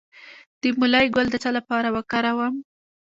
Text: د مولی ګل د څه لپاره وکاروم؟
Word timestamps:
د 0.61 0.63
مولی 0.79 1.05
ګل 1.15 1.27
د 1.31 1.35
څه 1.43 1.49
لپاره 1.57 1.87
وکاروم؟ 1.95 2.55